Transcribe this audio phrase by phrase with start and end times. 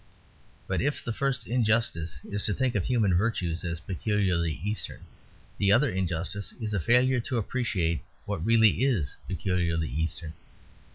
[0.65, 5.03] But if the first injustice is to think of human virtues as peculiarly Eastern,
[5.59, 10.33] the other injustice is a failure to appreciate what really is peculiarly Eastern.